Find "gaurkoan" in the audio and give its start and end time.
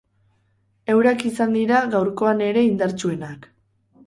1.97-2.43